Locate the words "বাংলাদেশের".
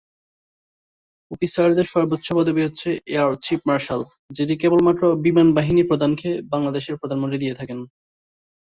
6.53-6.99